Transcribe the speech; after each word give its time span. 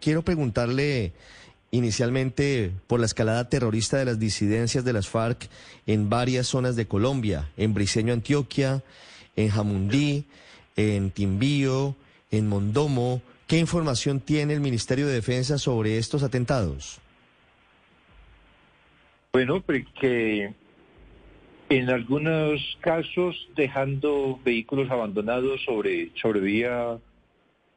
Quiero 0.00 0.22
preguntarle 0.22 1.12
inicialmente 1.72 2.72
por 2.86 3.00
la 3.00 3.06
escalada 3.06 3.50
terrorista 3.50 3.98
de 3.98 4.06
las 4.06 4.18
disidencias 4.18 4.82
de 4.82 4.94
las 4.94 5.08
FARC 5.08 5.46
en 5.86 6.08
varias 6.08 6.46
zonas 6.46 6.74
de 6.74 6.86
Colombia, 6.86 7.50
en 7.58 7.74
Briceño, 7.74 8.14
Antioquia, 8.14 8.82
en 9.36 9.50
Jamundí, 9.50 10.24
en 10.76 11.10
Timbío, 11.10 11.94
en 12.30 12.48
Mondomo. 12.48 13.20
¿Qué 13.46 13.58
información 13.58 14.20
tiene 14.20 14.54
el 14.54 14.60
Ministerio 14.60 15.06
de 15.06 15.12
Defensa 15.12 15.58
sobre 15.58 15.98
estos 15.98 16.22
atentados? 16.22 16.98
Bueno, 19.34 19.60
porque 19.60 20.54
en 21.68 21.90
algunos 21.90 22.78
casos 22.80 23.50
dejando 23.54 24.40
vehículos 24.42 24.90
abandonados 24.90 25.62
sobre, 25.66 26.10
sobre 26.18 26.40
vía 26.40 26.98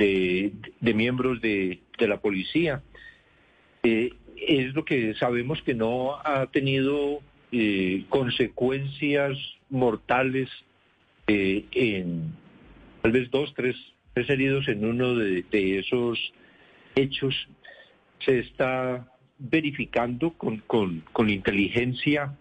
de, 0.00 0.94
miembros 0.94 1.40
de, 1.40 1.80
la 1.98 2.20
policía. 2.20 2.82
Eh, 3.82 4.12
es 4.36 4.74
lo 4.74 4.84
que 4.84 5.14
sabemos 5.14 5.60
que 5.62 5.74
no 5.74 6.16
ha 6.24 6.46
tenido 6.46 7.20
eh, 7.52 8.04
consecuencias 8.08 9.36
mortales 9.68 10.48
eh, 11.26 11.66
en 11.72 12.32
tal 13.02 13.12
vez 13.12 13.30
dos, 13.30 13.52
tres, 13.54 13.76
tres 14.14 14.30
heridos 14.30 14.66
en 14.68 14.84
uno 14.84 15.14
de, 15.14 15.44
esos 15.78 16.18
hechos. 16.94 17.34
Se 18.24 18.38
está 18.38 19.06
verificando 19.38 20.32
con, 20.32 20.58
con, 20.66 21.30
inteligencia 21.30 22.36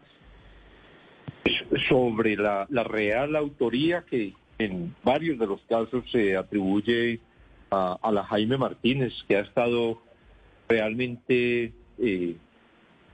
sobre 1.87 2.35
la, 2.35 2.67
la 2.69 2.83
real 2.83 3.35
autoría 3.35 4.03
que 4.09 4.33
en 4.57 4.93
varios 5.03 5.39
de 5.39 5.47
los 5.47 5.61
casos 5.61 6.03
se 6.11 6.35
atribuye 6.35 7.19
a, 7.71 8.11
la 8.11 8.23
Jaime 8.23 8.57
Martínez, 8.57 9.13
que 9.27 9.37
ha 9.37 9.41
estado 9.41 10.01
realmente 10.67 11.73
eh, 11.97 12.35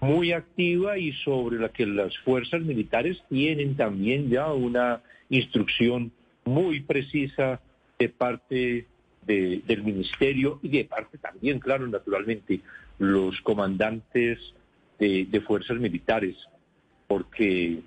muy 0.01 0.31
activa 0.31 0.97
y 0.97 1.13
sobre 1.13 1.57
la 1.57 1.69
que 1.69 1.85
las 1.85 2.17
fuerzas 2.19 2.61
militares 2.61 3.21
tienen 3.29 3.75
también 3.75 4.29
ya 4.29 4.51
una 4.53 5.01
instrucción 5.29 6.11
muy 6.45 6.81
precisa 6.81 7.59
de 7.97 8.09
parte 8.09 8.87
del 9.25 9.83
ministerio 9.83 10.59
y 10.61 10.69
de 10.69 10.85
parte 10.85 11.17
también, 11.17 11.59
claro, 11.59 11.87
naturalmente, 11.87 12.61
los 12.99 13.41
comandantes 13.41 14.37
de, 14.99 15.43
fuerzas 15.45 15.77
militares, 15.77 16.35
porque, 17.07 17.79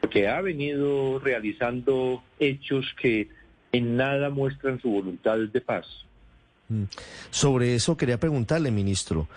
porque 0.00 0.28
ha 0.28 0.40
venido 0.40 1.18
realizando 1.18 2.22
hechos 2.38 2.86
que 3.00 3.28
en 3.72 3.96
nada 3.96 4.30
muestran 4.30 4.80
su 4.80 4.90
voluntad 4.90 5.38
de 5.38 5.60
paz. 5.60 5.86
Mm. 6.68 6.84
Sobre 7.30 7.74
eso 7.74 7.96
quería 7.96 8.20
preguntarle, 8.20 8.70
ministro. 8.70 9.28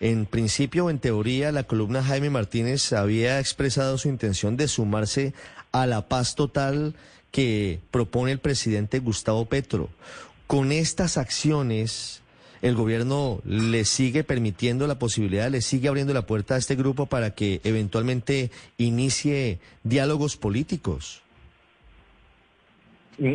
En 0.00 0.24
principio, 0.24 0.88
en 0.88 0.98
teoría, 0.98 1.52
la 1.52 1.64
columna 1.64 2.02
Jaime 2.02 2.30
Martínez 2.30 2.92
había 2.92 3.38
expresado 3.38 3.98
su 3.98 4.08
intención 4.08 4.56
de 4.56 4.66
sumarse 4.66 5.34
a 5.72 5.86
la 5.86 6.08
paz 6.08 6.34
total 6.34 6.94
que 7.30 7.80
propone 7.90 8.32
el 8.32 8.38
presidente 8.38 8.98
Gustavo 8.98 9.44
Petro. 9.44 9.90
Con 10.46 10.72
estas 10.72 11.16
acciones, 11.18 12.22
el 12.62 12.74
gobierno 12.74 13.40
le 13.44 13.84
sigue 13.84 14.24
permitiendo 14.24 14.86
la 14.86 14.98
posibilidad, 14.98 15.50
le 15.50 15.62
sigue 15.62 15.88
abriendo 15.88 16.12
la 16.12 16.26
puerta 16.26 16.54
a 16.54 16.58
este 16.58 16.76
grupo 16.76 17.06
para 17.06 17.34
que 17.34 17.60
eventualmente 17.64 18.50
inicie 18.78 19.60
diálogos 19.84 20.36
políticos. 20.36 21.22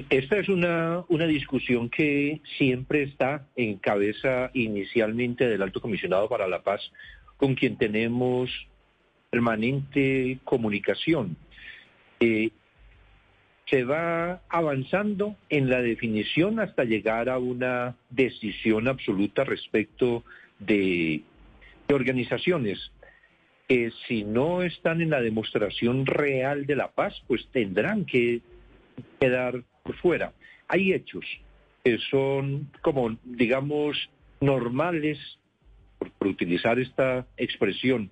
Esta 0.09 0.38
es 0.40 0.50
una, 0.50 1.03
una 1.09 1.28
discusión 1.28 1.91
que 1.91 2.41
siempre 2.57 3.03
está 3.03 3.46
en 3.56 3.78
cabeza 3.78 4.50
inicialmente 4.56 5.47
del 5.47 5.62
Alto 5.62 5.79
Comisionado 5.79 6.28
para 6.28 6.47
la 6.47 6.63
Paz, 6.63 6.81
con 7.38 7.53
quien 7.53 7.78
tenemos 7.78 8.50
permanente 9.29 10.40
comunicación. 10.44 11.38
Eh, 12.19 12.50
se 13.69 13.84
va 13.84 14.41
avanzando 14.50 15.35
en 15.50 15.69
la 15.69 15.81
definición 15.81 16.59
hasta 16.59 16.84
llegar 16.84 17.29
a 17.29 17.38
una 17.38 17.96
decisión 18.09 18.88
absoluta 18.88 19.44
respecto 19.44 20.23
de, 20.57 21.22
organizaciones 21.91 22.91
que 23.67 23.91
si 24.07 24.23
no 24.23 24.63
están 24.63 25.02
en 25.02 25.12
la 25.12 25.22
demostración 25.22 26.07
real 26.07 26.66
de 26.66 26.75
la 26.75 26.91
paz, 26.91 27.22
pues 27.28 27.47
tendrán 27.52 28.06
que 28.06 28.41
quedar 29.19 29.63
por 29.85 29.96
fuera. 29.97 30.34
Hay 30.68 30.94
hechos 30.94 31.23
que 31.84 32.00
son 32.09 32.72
como, 32.81 33.16
digamos, 33.23 34.09
normales, 34.41 35.19
por, 36.00 36.28
utilizar 36.28 36.79
esta 36.79 37.28
expresión, 37.38 38.09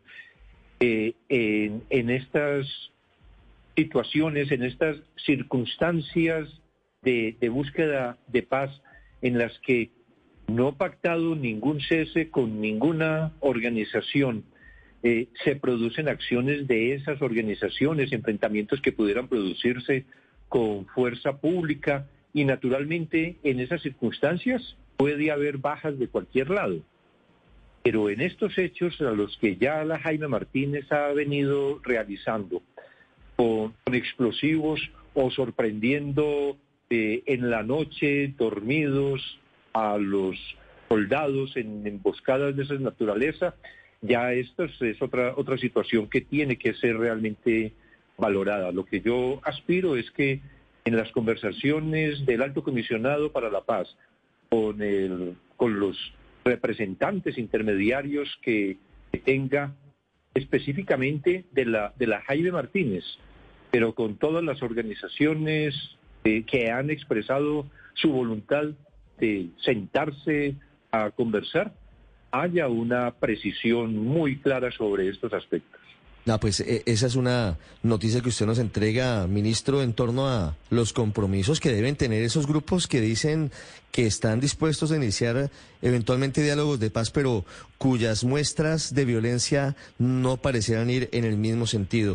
eh, 0.79 1.13
en, 1.29 2.09
estas 2.09 2.67
situaciones, 3.75 4.51
en 4.51 4.63
estas 4.63 4.97
circunstancias 5.25 6.47
de, 7.01 7.35
búsqueda 7.50 8.17
de 8.28 8.44
paz 8.44 8.69
en 9.22 9.40
las 9.40 9.57
que 9.59 9.90
no 10.47 10.67
ha 10.67 10.78
pactado 10.78 11.35
ningún 11.35 11.81
cese 11.81 12.29
con 12.29 12.61
ninguna 12.61 13.34
organización, 13.40 14.44
eh, 15.01 15.28
se 15.44 15.55
producen 15.55 16.07
acciones 16.07 16.67
de 16.67 16.94
esas 16.94 17.22
organizaciones, 17.22 18.11
enfrentamientos 18.11 18.79
que 18.81 18.91
pudieran 18.91 19.28
producirse 19.28 20.05
con 20.53 20.86
fuerza 20.86 21.38
pública 21.38 22.06
y 22.31 22.46
naturalmente 22.46 23.38
en 23.41 23.59
esas 23.59 23.81
circunstancias 23.81 24.78
puede 24.97 25.31
haber 25.31 25.58
bajas 25.58 25.97
de 25.97 26.08
cualquier 26.08 26.52
lado. 26.52 26.75
Pero 27.81 28.12
en 28.12 28.22
estos 28.22 28.56
hechos 28.59 29.02
a 29.02 29.14
los 29.14 29.36
que 29.40 29.56
ya 29.56 29.84
la 29.84 29.97
Jaime 29.97 30.28
Martínez 30.28 30.91
ha 30.91 31.08
venido 31.08 31.80
realizando, 31.84 32.62
con, 33.36 33.74
explosivos 33.91 34.80
o 35.16 35.31
sorprendiendo 35.31 36.56
eh, 36.91 37.24
en 37.25 37.50
la 37.50 37.64
noche 37.64 38.31
dormidos 38.38 39.40
a 39.74 39.97
los 39.97 40.38
soldados 40.88 41.58
en 41.58 41.88
emboscadas 41.88 42.56
de 42.56 42.62
esa 42.62 42.75
naturaleza, 42.75 43.56
ya 44.02 44.34
esto 44.34 44.66
es, 44.66 45.02
otra, 45.02 45.34
otra 45.35 45.58
situación 45.58 46.08
que 46.12 46.22
tiene 46.22 46.58
que 46.58 46.75
ser 46.75 46.96
realmente 46.96 47.74
valorada. 48.18 48.72
Lo 48.72 48.85
que 48.85 49.01
yo 49.01 49.40
aspiro 49.44 49.96
es 49.96 50.09
que 50.12 50.41
en 50.85 50.97
las 50.97 51.12
conversaciones 51.12 52.25
del 52.25 52.41
alto 52.41 52.63
comisionado 52.63 53.31
para 53.31 53.50
la 53.50 53.62
paz 53.62 53.96
con, 54.50 54.81
el, 54.81 55.35
con 55.56 55.79
los 55.79 55.97
representantes 56.44 57.38
intermediarios 57.38 58.29
que, 58.41 58.78
tenga 59.25 59.75
específicamente 60.34 61.46
de 61.52 61.66
la, 61.66 61.93
de 61.97 62.08
la 62.08 62.22
Jaime 62.22 62.52
Martínez, 62.52 63.03
pero 63.70 63.93
con 63.93 64.17
todas 64.17 64.43
las 64.43 64.64
organizaciones 64.64 65.76
eh, 66.23 66.43
que 66.46 66.72
han 66.72 66.90
expresado 66.90 67.67
su 67.93 68.11
voluntad 68.11 68.72
de 69.20 69.49
sentarse 69.64 70.55
a 70.91 71.11
conversar, 71.11 71.73
haya 72.32 72.67
una 72.67 73.11
precisión 73.11 73.96
muy 73.96 74.37
clara 74.37 74.72
sobre 74.72 75.09
estos 75.09 75.32
aspectos. 75.32 75.79
No, 76.25 76.40
pues 76.40 76.61
e, 76.61 76.84
esa 76.85 77.08
es 77.08 77.16
una 77.16 77.58
noticia 77.81 78.22
que 78.22 78.29
usted 78.29 78.46
nos 78.46 78.59
entrega, 78.59 79.28
ministro, 79.28 79.81
en 79.81 79.93
torno 79.93 80.29
a 80.29 80.55
los 80.70 80.93
compromisos 80.93 81.59
que 81.59 81.73
deben 81.73 81.96
tener 81.96 82.23
esos 82.23 82.47
grupos 82.47 82.87
que 82.87 83.02
dicen 83.02 83.52
que 83.91 84.08
están 84.08 84.40
dispuestos 84.40 84.91
a 84.91 84.96
iniciar 84.96 85.52
eventualmente 85.81 86.41
diálogos 86.41 86.79
de 86.79 86.90
paz, 86.90 87.11
pero 87.11 87.46
cuyas 87.78 88.23
muestras 88.23 88.93
de 88.96 89.05
violencia 89.05 89.75
no 89.99 90.37
parecieran 90.37 90.90
ir 90.90 91.09
en 91.11 91.25
el 91.25 91.37
mismo 91.37 91.67
sentido. 91.67 92.11